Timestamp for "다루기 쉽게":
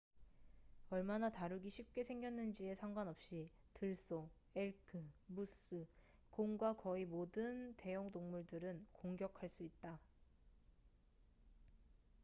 1.29-2.01